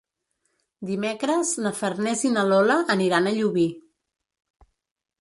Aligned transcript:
Dimecres 0.91 1.51
na 1.67 1.73
Farners 1.81 2.25
i 2.31 2.33
na 2.39 2.49
Lola 2.53 2.81
aniran 2.97 3.29
a 3.29 3.37
Llubí. 3.39 3.71